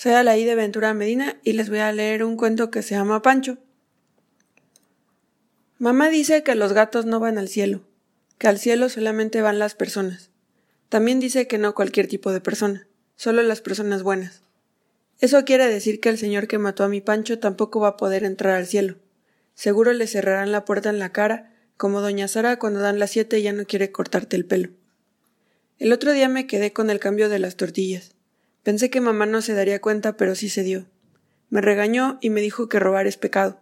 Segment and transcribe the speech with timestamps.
[0.00, 3.20] Soy Alaí de Ventura Medina y les voy a leer un cuento que se llama
[3.20, 3.58] Pancho.
[5.76, 7.82] Mamá dice que los gatos no van al cielo,
[8.38, 10.30] que al cielo solamente van las personas.
[10.88, 14.40] También dice que no cualquier tipo de persona, solo las personas buenas.
[15.18, 18.24] Eso quiere decir que el señor que mató a mi Pancho tampoco va a poder
[18.24, 18.96] entrar al cielo.
[19.52, 23.40] Seguro le cerrarán la puerta en la cara, como doña Sara cuando dan las siete
[23.40, 24.70] y ya no quiere cortarte el pelo.
[25.78, 28.14] El otro día me quedé con el cambio de las tortillas.
[28.62, 30.86] Pensé que mamá no se daría cuenta, pero sí se dio.
[31.48, 33.60] Me regañó y me dijo que robar es pecado,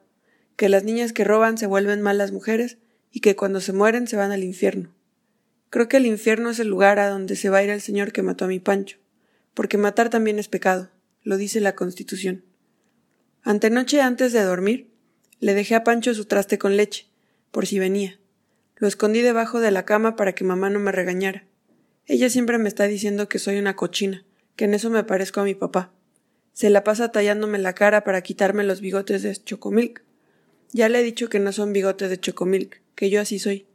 [0.57, 2.79] que las niñas que roban se vuelven malas mujeres
[3.11, 4.95] y que cuando se mueren se van al infierno.
[5.71, 8.12] Creo que el infierno es el lugar a donde se va a ir el señor
[8.12, 8.98] que mató a mi Pancho,
[9.55, 10.91] porque matar también es pecado,
[11.23, 12.45] lo dice la Constitución.
[13.43, 14.91] Antenoche antes de dormir,
[15.41, 17.07] le dejé a Pancho su traste con leche,
[17.51, 18.19] por si venía.
[18.77, 21.45] Lo escondí debajo de la cama para que mamá no me regañara.
[22.07, 24.24] Ella siempre me está diciendo que soy una cochina,
[24.59, 25.93] que en eso me parezco a mi papá.
[26.53, 30.02] Se la pasa tallándome la cara para quitarme los bigotes de Chocomilk.
[30.73, 33.66] Ya le he dicho que no son bigotes de Chocomilk, que yo así soy.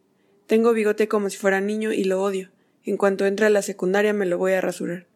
[0.45, 2.52] Tengo bigote como si fuera niño y lo odio.
[2.83, 5.07] En cuanto entre a la secundaria me lo voy a rasurar.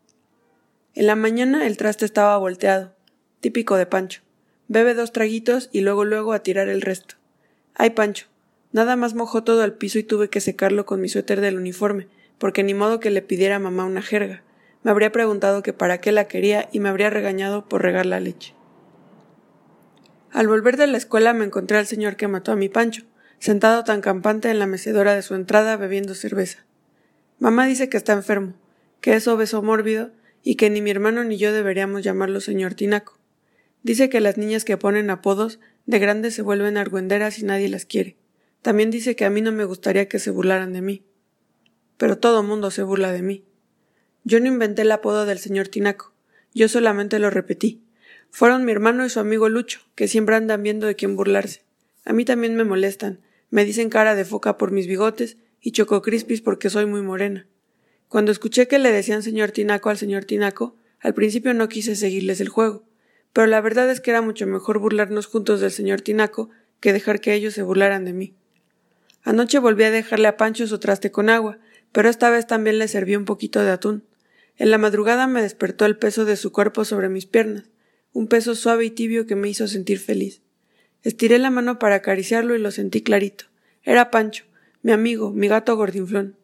[0.95, 2.95] En la mañana el traste estaba volteado,
[3.41, 4.21] típico de Pancho.
[4.69, 7.15] Bebe dos traguitos y luego luego a tirar el resto.
[7.75, 8.27] Ay, Pancho.
[8.71, 12.07] Nada más mojó todo el piso y tuve que secarlo con mi suéter del uniforme,
[12.37, 14.43] porque ni modo que le pidiera a mamá una jerga
[14.87, 18.21] me habría preguntado que para qué la quería y me habría regañado por regar la
[18.21, 18.55] leche.
[20.31, 23.03] Al volver de la escuela me encontré al señor que mató a mi Pancho,
[23.37, 26.65] sentado tan campante en la mecedora de su entrada bebiendo cerveza.
[27.37, 28.53] Mamá dice que está enfermo,
[29.01, 33.19] que es obeso mórbido y que ni mi hermano ni yo deberíamos llamarlo señor Tinaco.
[33.83, 37.83] Dice que las niñas que ponen apodos de grandes se vuelven argüenderas y nadie las
[37.83, 38.15] quiere.
[38.61, 41.03] También dice que a mí no me gustaría que se burlaran de mí.
[41.97, 43.43] Pero todo mundo se burla de mí.
[44.29, 46.11] Yo no inventé el apodo del señor Tinaco,
[46.53, 47.81] yo solamente lo repetí.
[48.29, 51.63] Fueron mi hermano y su amigo Lucho, que siempre andan viendo de quién burlarse.
[52.03, 56.01] A mí también me molestan, me dicen cara de foca por mis bigotes y choco
[56.01, 57.47] crispis porque soy muy morena.
[58.09, 62.41] Cuando escuché que le decían señor Tinaco al señor Tinaco, al principio no quise seguirles
[62.41, 62.83] el juego,
[63.31, 66.49] pero la verdad es que era mucho mejor burlarnos juntos del señor Tinaco
[66.81, 68.33] que dejar que ellos se burlaran de mí.
[69.23, 71.59] Anoche volví a dejarle a Pancho su traste con agua,
[71.93, 74.03] pero esta vez también le serví un poquito de atún.
[74.57, 77.65] En la madrugada me despertó el peso de su cuerpo sobre mis piernas,
[78.11, 80.41] un peso suave y tibio que me hizo sentir feliz.
[81.03, 83.45] Estiré la mano para acariciarlo y lo sentí clarito.
[83.83, 84.45] Era Pancho,
[84.81, 86.35] mi amigo, mi gato gordinflón.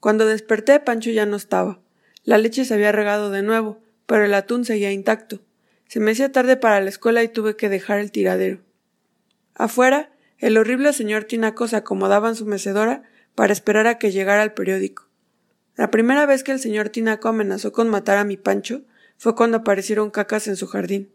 [0.00, 1.80] Cuando desperté, Pancho ya no estaba.
[2.24, 5.42] La leche se había regado de nuevo, pero el atún seguía intacto.
[5.86, 8.60] Se me hacía tarde para la escuela y tuve que dejar el tiradero.
[9.54, 13.02] Afuera, el horrible señor Tinaco se acomodaba en su mecedora
[13.34, 15.03] para esperar a que llegara el periódico.
[15.76, 18.82] La primera vez que el señor Tinaco amenazó con matar a mi Pancho
[19.18, 21.10] fue cuando aparecieron cacas en su jardín.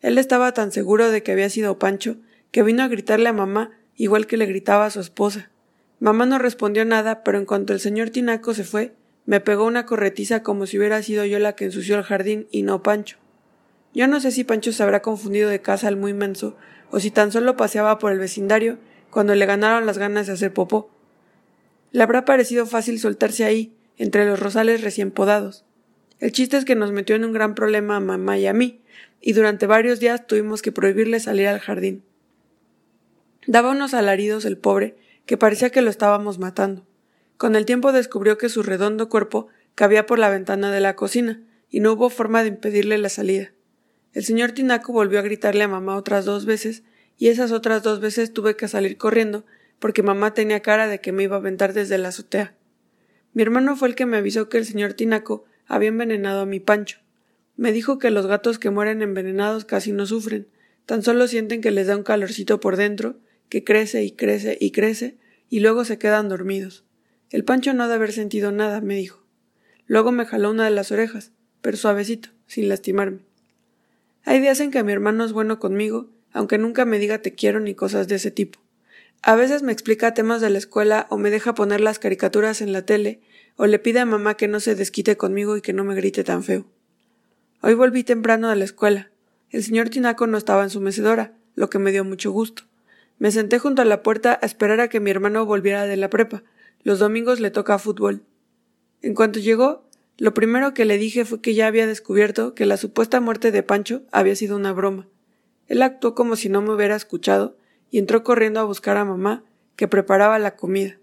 [0.00, 2.16] Él estaba tan seguro de que había sido Pancho
[2.52, 5.50] que vino a gritarle a mamá igual que le gritaba a su esposa.
[5.98, 8.94] Mamá no respondió nada, pero en cuanto el señor Tinaco se fue,
[9.24, 12.62] me pegó una corretiza como si hubiera sido yo la que ensució el jardín y
[12.62, 13.16] no Pancho.
[13.92, 16.56] Yo no sé si Pancho se habrá confundido de casa al muy menso,
[16.90, 18.78] o si tan solo paseaba por el vecindario
[19.10, 20.90] cuando le ganaron las ganas de hacer popó.
[21.90, 25.64] Le habrá parecido fácil soltarse ahí, entre los rosales recién podados.
[26.18, 28.80] El chiste es que nos metió en un gran problema a mamá y a mí,
[29.20, 32.02] y durante varios días tuvimos que prohibirle salir al jardín.
[33.46, 34.96] Daba unos alaridos el pobre,
[35.26, 36.86] que parecía que lo estábamos matando.
[37.36, 41.42] Con el tiempo descubrió que su redondo cuerpo cabía por la ventana de la cocina,
[41.68, 43.52] y no hubo forma de impedirle la salida.
[44.14, 46.82] El señor Tinaco volvió a gritarle a mamá otras dos veces,
[47.18, 49.44] y esas otras dos veces tuve que salir corriendo,
[49.78, 52.55] porque mamá tenía cara de que me iba a aventar desde la azotea.
[53.36, 56.58] Mi hermano fue el que me avisó que el señor Tinaco había envenenado a mi
[56.58, 57.00] Pancho.
[57.54, 60.48] Me dijo que los gatos que mueren envenenados casi no sufren,
[60.86, 63.18] tan solo sienten que les da un calorcito por dentro,
[63.50, 65.18] que crece y crece y crece,
[65.50, 66.86] y luego se quedan dormidos.
[67.28, 69.22] El Pancho no ha de haber sentido nada, me dijo.
[69.86, 73.18] Luego me jaló una de las orejas, pero suavecito, sin lastimarme.
[74.24, 77.60] Hay días en que mi hermano es bueno conmigo, aunque nunca me diga te quiero
[77.60, 78.60] ni cosas de ese tipo.
[79.22, 82.72] A veces me explica temas de la escuela o me deja poner las caricaturas en
[82.72, 83.20] la tele
[83.56, 86.24] o le pide a mamá que no se desquite conmigo y que no me grite
[86.24, 86.66] tan feo.
[87.62, 89.10] Hoy volví temprano de la escuela.
[89.50, 92.64] El señor Tinaco no estaba en su mecedora, lo que me dio mucho gusto.
[93.18, 96.10] Me senté junto a la puerta a esperar a que mi hermano volviera de la
[96.10, 96.42] prepa.
[96.82, 98.22] Los domingos le toca fútbol.
[99.02, 102.76] En cuanto llegó, lo primero que le dije fue que ya había descubierto que la
[102.76, 105.08] supuesta muerte de Pancho había sido una broma.
[105.66, 107.56] Él actuó como si no me hubiera escuchado
[107.90, 109.44] y entró corriendo a buscar a mamá,
[109.76, 110.98] que preparaba la comida.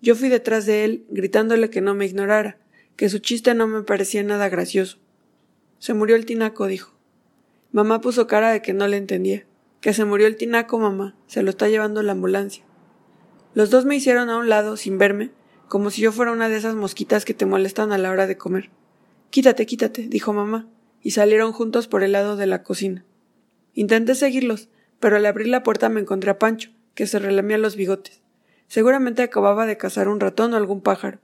[0.00, 2.58] Yo fui detrás de él, gritándole que no me ignorara,
[2.96, 4.98] que su chiste no me parecía nada gracioso.
[5.78, 6.94] Se murió el tinaco, dijo.
[7.72, 9.46] Mamá puso cara de que no le entendía.
[9.80, 11.16] Que se murió el tinaco, mamá.
[11.26, 12.64] Se lo está llevando la ambulancia.
[13.54, 15.30] Los dos me hicieron a un lado, sin verme,
[15.68, 18.36] como si yo fuera una de esas mosquitas que te molestan a la hora de
[18.36, 18.70] comer.
[19.30, 20.68] Quítate, quítate, dijo mamá,
[21.02, 23.04] y salieron juntos por el lado de la cocina.
[23.72, 24.68] Intenté seguirlos,
[25.04, 28.22] pero al abrir la puerta me encontré a Pancho, que se relamía los bigotes.
[28.68, 31.18] Seguramente acababa de cazar un ratón o algún pájaro.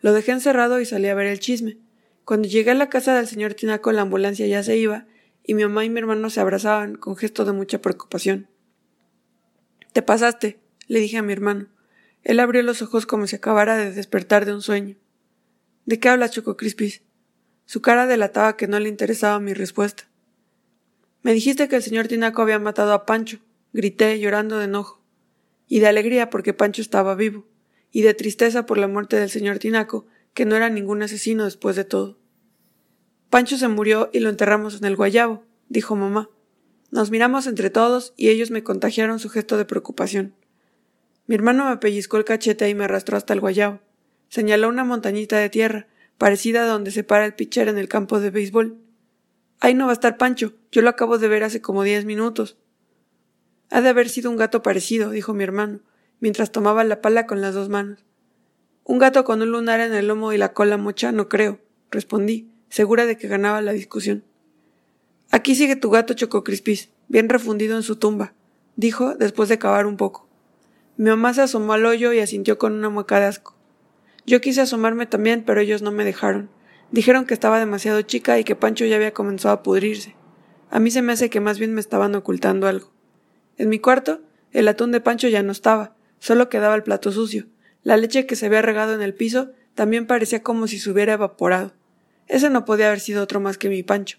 [0.00, 1.78] Lo dejé encerrado y salí a ver el chisme.
[2.24, 5.06] Cuando llegué a la casa del señor Tinaco la ambulancia ya se iba,
[5.44, 8.48] y mi mamá y mi hermano se abrazaban con gesto de mucha preocupación.
[9.92, 11.68] Te pasaste, le dije a mi hermano.
[12.24, 14.96] Él abrió los ojos como si acabara de despertar de un sueño.
[15.86, 17.02] ¿De qué hablas, Choco Crispis?
[17.64, 20.09] Su cara delataba que no le interesaba mi respuesta.
[21.22, 23.38] Me dijiste que el señor Tinaco había matado a Pancho,
[23.72, 25.02] grité, llorando de enojo,
[25.68, 27.46] y de alegría porque Pancho estaba vivo,
[27.92, 31.76] y de tristeza por la muerte del señor Tinaco, que no era ningún asesino después
[31.76, 32.18] de todo.
[33.28, 36.30] Pancho se murió y lo enterramos en el guayabo, dijo mamá.
[36.90, 40.34] Nos miramos entre todos y ellos me contagiaron su gesto de preocupación.
[41.26, 43.78] Mi hermano me pellizcó el cachete y me arrastró hasta el guayabo.
[44.28, 45.86] Señaló una montañita de tierra,
[46.18, 48.78] parecida a donde se para el pitcher en el campo de béisbol.
[49.60, 52.56] Ahí no va a estar Pancho, yo lo acabo de ver hace como diez minutos.
[53.70, 55.80] Ha de haber sido un gato parecido, dijo mi hermano,
[56.18, 58.04] mientras tomaba la pala con las dos manos.
[58.84, 61.60] Un gato con un lunar en el lomo y la cola mocha no creo,
[61.90, 64.24] respondí segura de que ganaba la discusión.
[65.30, 68.32] Aquí sigue tu gato Chococrispis, bien refundido en su tumba,
[68.76, 70.28] dijo después de cavar un poco.
[70.96, 73.54] Mi mamá se asomó al hoyo y asintió con una mueca de asco.
[74.26, 76.50] Yo quise asomarme también, pero ellos no me dejaron.
[76.92, 80.16] Dijeron que estaba demasiado chica y que Pancho ya había comenzado a pudrirse.
[80.70, 82.90] A mí se me hace que más bien me estaban ocultando algo.
[83.58, 84.20] En mi cuarto,
[84.52, 87.46] el atún de Pancho ya no estaba, solo quedaba el plato sucio.
[87.84, 91.12] La leche que se había regado en el piso también parecía como si se hubiera
[91.12, 91.72] evaporado.
[92.26, 94.18] Ese no podía haber sido otro más que mi Pancho.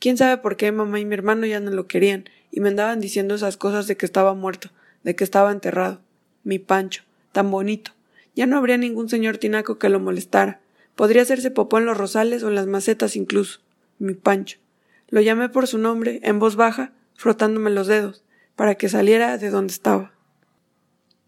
[0.00, 3.00] Quién sabe por qué mamá y mi hermano ya no lo querían y me andaban
[3.00, 4.70] diciendo esas cosas de que estaba muerto,
[5.02, 6.00] de que estaba enterrado.
[6.44, 7.92] Mi Pancho, tan bonito.
[8.34, 10.60] Ya no habría ningún señor tinaco que lo molestara.
[10.98, 13.60] Podría hacerse popó en los rosales o en las macetas incluso.
[14.00, 14.58] Mi Pancho.
[15.10, 18.24] Lo llamé por su nombre, en voz baja, frotándome los dedos,
[18.56, 20.12] para que saliera de donde estaba.